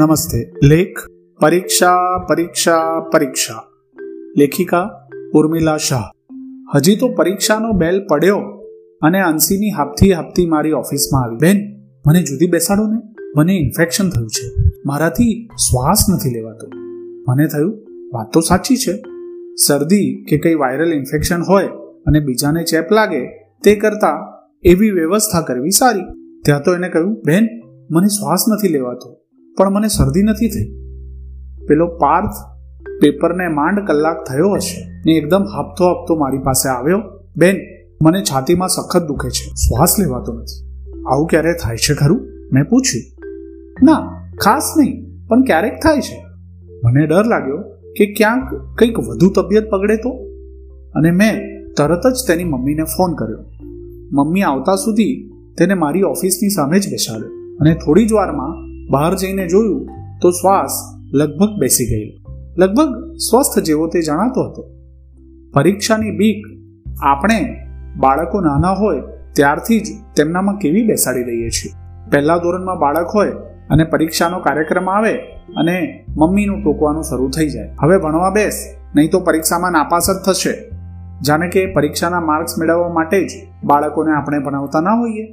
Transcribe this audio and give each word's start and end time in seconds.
નમસ્તે 0.00 0.52
લેખ 0.64 0.98
પરીક્ષા 1.40 2.18
પરીક્ષા 2.28 3.00
પરીક્ષા 3.12 3.62
લેખિકા 4.38 4.90
ઉર્મિલા 5.34 5.76
શાહ 5.76 6.10
હજી 6.76 6.96
તો 6.96 7.08
પરીક્ષાનો 7.08 7.72
બેલ 7.72 8.06
પડ્યો 8.06 8.36
અને 9.02 9.20
અંશીની 9.20 9.70
હાપથી 9.70 10.12
હાપથી 10.12 10.46
મારી 10.46 10.72
ઓફિસમાં 10.72 11.24
આવી. 11.24 11.36
બેન, 11.36 11.56
મને 12.06 12.22
જુદી 12.22 12.46
બેસાડો 12.46 12.86
ને 12.86 13.00
મને 13.36 13.56
ઇન્ફેક્શન 13.56 14.10
થયું 14.10 14.28
છે. 14.28 14.72
મારાથી 14.86 15.46
શ્વાસ 15.46 15.98
નથી 16.14 16.30
લેવાતો. 16.30 16.66
મને 17.28 17.46
થયું, 17.46 17.86
વાત 18.14 18.32
તો 18.32 18.40
સાચી 18.40 18.76
છે. 18.76 19.02
શરદી 19.68 20.24
કે 20.28 20.38
કંઈ 20.38 20.54
વાયરલ 20.54 20.92
ઇન્ફેક્શન 20.92 21.42
હોય 21.42 21.64
અને 22.06 22.20
બીજાને 22.20 22.64
ચેપ 22.64 22.92
લાગે, 22.92 23.26
તે 23.64 23.74
કરતાં 23.74 24.42
એવી 24.62 24.90
વ્યવસ્થા 24.90 25.40
કરવી 25.40 25.70
સારી. 25.70 26.02
ત્યાં 26.44 26.62
તો 26.62 26.74
એને 26.74 26.88
કહ્યું, 26.88 27.22
બેન, 27.26 27.48
મને 27.90 28.06
શ્વાસ 28.06 28.44
નથી 28.52 28.68
લેવાતો. 28.68 29.21
પણ 29.56 29.70
મને 29.70 29.88
શરદી 29.88 30.22
નથી 30.22 30.48
થઈ. 30.48 30.82
પેલો 31.68 31.86
પાર્થ 31.86 32.30
પેપરને 33.00 33.48
માંડ 33.48 33.86
કલાક 33.86 34.24
થયો 34.28 34.52
હશે 34.52 35.02
ને 35.06 35.12
એકદમ 35.12 35.38
હાપતો 35.38 35.84
હાપતો 35.84 36.14
મારી 36.14 36.38
પાસે 36.38 36.68
આવ્યો. 36.68 36.98
બેન, 37.36 37.56
મને 38.02 38.20
છાતીમાં 38.20 38.68
સખત 38.68 39.06
દુખે 39.06 39.30
છે. 39.30 39.50
શ્વાસ 39.50 40.00
લેવાતો 40.00 40.32
નથી. 40.32 40.72
આવું 41.02 41.26
ક્યારે 41.26 41.52
થાય 41.52 41.76
છે 41.76 41.94
ખરું? 41.94 42.28
મેં 42.52 42.64
પૂછ્યું. 42.64 43.24
ના, 43.82 44.24
ખાસ 44.44 44.74
નહીં, 44.78 45.26
પણ 45.28 45.42
ક્યારેક 45.42 45.72
થાય 45.82 46.00
છે. 46.00 46.24
મને 46.84 47.06
ડર 47.06 47.24
લાગ્યો 47.24 47.56
કે 47.96 48.06
ક્યાંક 48.06 48.78
કંઈક 48.78 48.98
વધુ 48.98 49.30
તબિયત 49.30 49.70
પગડે 49.70 49.96
તો? 49.96 50.10
અને 50.94 51.10
મેં 51.10 51.40
તરત 51.76 52.00
જ 52.06 52.28
તેની 52.28 52.44
મમ્મીને 52.44 52.84
ફોન 52.84 53.14
કર્યો. 53.14 53.38
મમ્મી 54.12 54.42
આવતા 54.42 54.76
સુધી 54.76 55.30
તેને 55.58 55.74
મારી 55.74 56.02
ઓફિસની 56.02 56.48
સામે 56.48 56.78
જ 56.78 56.88
બેસાડ્યો. 56.88 57.28
અને 57.60 57.74
થોડી 57.74 58.06
જ 58.06 58.12
વારમાં 58.12 58.71
બહાર 58.92 59.14
જઈને 59.14 59.46
જોયું 59.48 59.86
તો 60.22 60.30
શ્વાસ 60.30 60.72
લગભગ 61.14 61.58
બેસી 61.60 61.86
ગયેલો 61.86 62.32
લગભગ 62.58 62.90
સ્વસ્થ 63.16 63.58
જેવો 63.58 63.86
તે 63.86 64.02
જણાતો 64.02 64.42
હતો. 64.42 64.62
પરીક્ષાની 65.54 66.10
બીક 66.10 66.42
આપણે 67.02 67.38
બાળકો 67.96 68.40
નાના 68.40 68.72
હોય 68.72 69.00
ત્યારથી 69.32 69.80
જ 69.80 69.94
તેમનામાં 70.16 70.58
કેવી 70.58 70.84
બેસાડી 70.86 71.24
દઈએ 71.24 71.50
છીએ. 71.50 71.72
પહેલા 72.10 72.36
ધોરણમાં 72.36 72.78
બાળક 72.78 73.08
હોય 73.14 73.30
અને 73.70 73.84
પરીક્ષાનો 73.84 74.38
કાર્યક્રમ 74.38 74.90
આવે 74.90 75.14
અને 75.56 76.04
મમ્મીનું 76.18 76.62
ટોકવાનું 76.64 77.02
શરૂ 77.02 77.28
થઈ 77.28 77.48
જાય. 77.48 77.70
હવે 77.82 77.98
ભણવા 77.98 78.30
બેસ, 78.30 78.60
નહીં 78.96 79.10
તો 79.10 79.20
પરીક્ષામાં 79.20 79.72
નાપાસ 79.72 80.10
જ 80.10 80.26
થશે. 80.26 80.54
જાણે 81.26 81.48
કે 81.48 81.66
પરીક્ષાના 81.66 82.20
માર્ક્સ 82.20 82.58
મેળવવા 82.58 82.92
માટે 82.92 83.26
જ 83.26 83.30
બાળકોને 83.64 84.12
આપણે 84.12 84.38
ભણાવતા 84.38 84.80
ના 84.80 85.00
હોઈએ. 85.00 85.26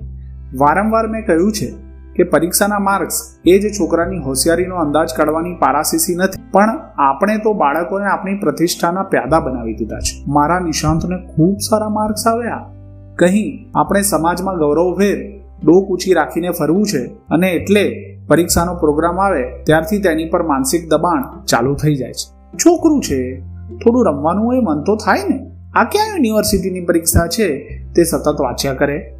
વારંવાર 0.57 1.07
મેં 1.07 1.25
કહ્યું 1.25 1.51
છે 1.51 1.88
કે 2.19 2.23
પરીક્ષાના 2.23 2.79
માર્ક્સ 2.79 3.13
એ 3.45 3.59
જ 3.59 3.71
છોકરાની 3.79 4.17
હોશિયારીનો 4.17 4.75
અંદાજ 4.75 5.09
કાઢવાની 5.17 5.53
પારાસીસી 5.53 6.15
નથી. 6.15 6.43
પણ 6.51 6.69
આપણે 6.97 7.37
તો 7.37 7.53
બાળકોને 7.53 8.05
આપણી 8.05 8.39
પ્રતિષ્ઠાના 8.39 9.03
પ્યાદા 9.03 9.39
બનાવી 9.39 9.73
દીધા 9.73 9.99
છે. 9.99 10.23
મારા 10.27 10.59
નિશાંતને 10.59 11.35
ખૂબ 11.35 11.57
સારા 11.69 11.89
માર્ક્સ 11.89 12.27
આવ્યા. 12.27 12.69
કહી, 13.15 13.71
આપણે 13.75 14.01
સમાજમાં 14.01 14.55
ગૌરવભેર 14.55 15.39
ડોક 15.63 15.87
ઊંચી 15.87 16.13
રાખીને 16.13 16.49
ફરવું 16.49 16.85
છે 16.85 17.05
અને 17.05 17.51
એટલે 17.51 18.05
પરીક્ષાનો 18.27 18.75
પ્રોગ્રામ 18.75 19.19
આવે, 19.19 19.43
ત્યારથી 19.63 19.99
તેની 19.99 20.25
પર 20.25 20.43
માનસિક 20.43 20.89
દબાણ 20.89 21.45
ચાલુ 21.45 21.75
થઈ 21.75 21.95
જાય 21.95 22.13
છે. 22.13 22.57
છોકરું 22.57 23.01
છે? 23.01 23.39
થોડું 23.77 24.07
રમવાનું 24.07 24.55
એ 24.55 24.59
મન 24.59 24.83
તો 24.83 24.95
થાય 24.95 25.19
ને. 25.29 25.51
આ 25.75 25.83
ક્યાં 25.83 26.07
યુનિવર્સિટીની 26.07 26.81
પરીક્ષા 26.81 27.27
છે? 27.27 27.79
તે 27.95 28.03
સતત 28.03 28.41
વાંચ્યા 28.41 28.73
કરે. 28.73 29.15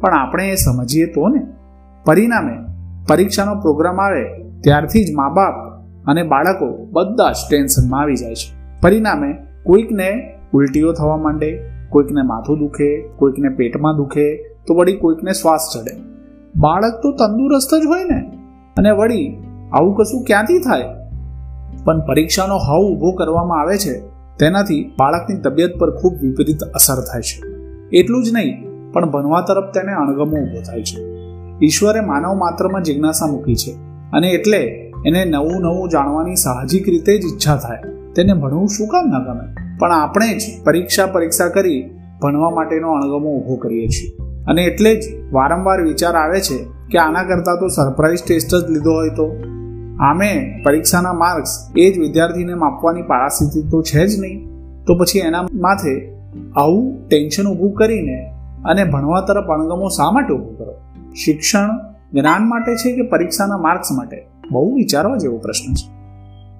પણ 0.00 0.14
આપણે 0.14 0.50
એ 0.50 0.54
સમજીએ 0.54 1.06
તો 1.06 1.28
ને. 1.28 1.53
પરિણામે 2.04 2.56
પરીક્ષાનો 3.08 3.54
પ્રોગ્રામ 3.54 4.00
આવે 4.00 4.24
ત્યારથી 4.60 5.04
જ 5.04 5.14
મા 5.14 5.28
બાપ 5.28 5.54
અને 6.06 6.22
બાળકો 6.22 6.86
બધા 6.92 7.32
જ 7.32 7.36
ટેન્શનમાં 7.50 8.00
આવી 8.00 8.16
જાય 8.16 8.34
છે. 8.34 8.80
પરિણામે 8.80 9.36
કોઈકને 9.64 10.38
ઉલટીઓ 10.52 10.92
થવા 10.92 11.16
માંડે, 11.16 11.70
કોઈકને 11.88 12.22
માથું 12.22 12.58
દુખે, 12.58 13.08
કોઈકને 13.16 13.48
પેટમાં 13.48 13.96
દુખે, 13.96 14.36
તો 14.66 14.74
વળી 14.74 14.96
કોઈકને 14.96 15.32
શ્વાસ 15.32 15.60
ચડે. 15.74 15.96
બાળક 16.56 17.02
તો 17.02 17.12
તંદુરસ્ત 17.12 17.82
જ 17.82 17.86
હોય 17.86 18.04
ને, 18.04 18.38
અને 18.76 18.90
વળી 18.90 19.36
આવું 19.72 19.96
કશું 19.96 20.24
ક્યાંથી 20.24 20.58
થાય? 20.58 20.82
પણ 21.84 22.00
પરીક્ષાનો 22.00 22.56
હાવ 22.56 22.82
ઊભો 22.82 23.12
કરવામાં 23.12 23.60
આવે 23.60 23.78
છે, 23.78 24.00
તેનાથી 24.38 24.92
બાળકની 24.98 25.36
તબિયત 25.36 25.78
પર 25.78 25.96
ખૂબ 25.96 26.14
વિપરીત 26.20 26.60
અસર 26.60 26.94
થાય 26.94 27.22
છે. 27.22 27.48
એટલું 27.96 28.24
જ 28.24 28.28
નહીં, 28.34 28.64
પણ 28.92 29.10
ભણવા 29.10 29.40
તરફ 29.40 29.74
તેને 29.74 29.92
અણગમો 29.92 30.36
ઊભો 30.36 30.60
થાય 30.60 30.82
છે. 30.82 31.13
ઈશ્વરે 31.62 32.00
માનવ 32.00 32.34
માત્રમાં 32.34 32.82
જિજ્ઞાસા 32.82 33.26
મૂકી 33.26 33.54
છે 33.54 33.72
અને 34.12 34.28
એટલે 34.28 34.58
એને 35.06 35.24
નવું 35.24 35.60
નવું 35.60 35.88
જાણવાની 35.88 36.34
સાહજિક 36.34 36.88
રીતે 36.88 37.18
જ 37.18 37.24
ઈચ્છા 37.24 37.56
થાય. 37.56 37.78
તેને 38.16 38.34
ભણવું 38.34 38.68
શું 38.68 38.88
કામ 38.88 39.04
ન 39.06 39.24
ગમે? 39.24 39.54
પણ 39.78 39.92
આપણે 39.92 40.38
જ 40.38 40.64
પરીક્ષા 40.64 41.06
પરીક્ષા 41.06 41.48
કરી 41.48 41.90
ભણવા 42.22 42.50
માટેનો 42.50 42.92
અણગમો 42.92 43.30
ઊભો 43.30 43.56
કરીએ 43.56 43.86
છીએ. 43.86 44.24
અને 44.46 44.62
એટલે 44.62 44.96
જ 44.96 45.02
વારંવાર 45.32 45.82
વિચાર 45.82 46.14
આવે 46.14 46.40
છે 46.40 46.58
કે 46.90 46.98
આના 46.98 47.22
કરતાં 47.22 47.56
તો 47.60 47.68
સરપ્રાઇઝ 47.68 48.18
ટેસ્ટ 48.26 48.66
જ 48.66 48.70
લીધો 48.70 48.92
હોય 48.92 49.08
તો. 49.08 49.36
આમે 50.00 50.62
પરીક્ષાના 50.64 51.12
માર્ક્સ 51.12 51.50
એ 51.76 51.92
જ 51.92 51.98
વિદ્યાર્થીને 51.98 52.54
માપવાની 52.54 53.02
પારાસ્થિતિ 53.02 53.68
તો 53.68 53.82
છે 53.82 54.06
જ 54.06 54.20
નહીં. 54.20 54.48
તો 54.84 54.94
પછી 54.94 55.18
એના 55.18 55.42
માથે 55.42 56.12
આવું 56.56 57.08
ટેન્શન 57.08 57.46
ઊભું 57.46 57.74
કરીને 57.74 58.30
અને 58.64 58.84
ભણવા 58.84 59.20
તરફ 59.20 59.44
અણગમો 59.44 59.88
શા 59.88 60.10
માટે 60.10 60.34
ઊભું? 60.34 60.53
શિક્ષણ 61.14 61.68
જ્ઞાન 62.12 62.48
માટે 62.48 62.74
છે 62.74 62.96
કે 62.96 63.02
પરીક્ષાના 63.02 63.58
માર્ક્સ 63.58 63.92
માટે? 63.92 64.26
બહુ 64.52 64.74
વિચારવા 64.74 65.16
જેવો 65.16 65.38
પ્રશ્ન 65.38 65.74
છે. 65.74 65.94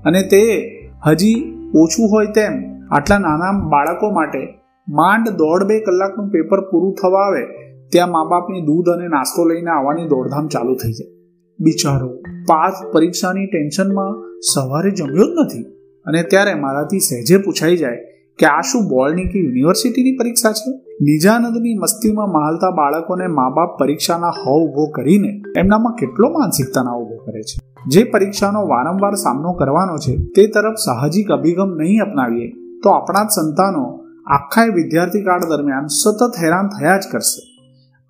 અને 0.05 0.23
તે 0.23 0.71
હજી 1.07 1.35
ઓછું 1.75 2.11
હોય 2.11 2.27
તેમ 2.27 2.53
આટલા 2.91 3.19
નાના 3.19 3.69
બાળકો 3.69 4.11
માટે 4.11 4.55
માંડ 4.89 5.29
દોઢ 5.29 5.63
બે 5.65 5.81
કલાકનું 5.81 6.31
પેપર 6.31 6.61
પૂરું 6.61 6.95
થવા 7.03 7.21
આવે, 7.21 7.43
ત્યાં 7.89 8.11
મા 8.11 8.25
બાપની 8.25 8.61
દૂધ 8.61 8.89
અને 8.89 9.09
નાસ્તો 9.09 9.45
લઈને 9.45 9.71
આવવાની 9.71 10.05
દોડધામ 10.05 10.49
ચાલુ 10.49 10.75
થઈ 10.75 10.93
જાય. 10.93 11.15
બિચારો 11.61 12.09
પાસ 12.49 12.73
પરીક્ષાની 12.93 13.47
ટેન્શનમાં 13.47 14.41
સવારે 14.55 14.91
જમ્યો 14.91 15.25
જ 15.25 15.31
નથી. 15.45 15.63
અને 16.07 16.23
ત્યારે 16.23 16.55
મારાથી 16.55 16.99
સહેજે 16.99 17.37
પૂછાઈ 17.37 17.77
જાય 17.77 17.97
કે 18.39 18.47
આ 18.47 18.61
શું 18.61 18.89
બોર્ડની 18.89 19.25
કે 19.25 19.39
યુનિવર્સિટીની 19.39 20.17
પરીક્ષા 20.17 20.53
છે? 20.53 20.73
નિજાનંદની 21.03 21.75
મસ્તીમાં 21.75 22.29
માલતા 22.29 22.71
બાળકોને 22.71 23.27
મા 23.27 23.49
બાપ 23.49 23.79
પરીક્ષાના 23.79 24.29
હવ 24.29 24.53
ઊભો 24.53 24.87
કરીને 24.87 25.43
એમનામાં 25.57 25.95
કેટલો 25.95 26.31
માનસિક 26.31 26.67
તણાવ 26.75 27.01
ઊભો 27.03 27.17
કરે 27.17 27.43
છે? 27.43 27.75
જે 27.87 28.05
પરીક્ષાનો 28.05 28.67
વારંવાર 28.67 29.15
સામનો 29.15 29.53
કરવાનો 29.53 29.97
છે, 29.97 30.17
તે 30.17 30.47
તરફ 30.47 30.75
સાહજિક 30.75 31.29
અભિગમ 31.29 31.77
નહીં 31.77 32.01
અપનાવીએ, 32.03 32.51
તો 32.83 32.91
આપણા 32.91 33.25
જ 33.25 33.29
સંતાનો 33.29 34.05
આખા 34.27 34.65
વિદ્યાર્થી 34.65 35.23
કાળ 35.23 35.41
દરમિયાન 35.41 35.87
સતત 35.87 36.43
હેરાન 36.43 36.69
થયા 36.69 36.97
જ 36.97 37.03
કરશે. 37.13 37.43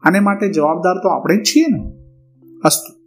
આને 0.02 0.20
માટે 0.20 0.48
જવાબદાર 0.48 0.94
તો 1.02 1.08
આપણે 1.08 1.36
જ 1.36 1.42
છીએ 1.42 1.66
ને? 1.68 1.92
અસ્તુ 2.64 3.03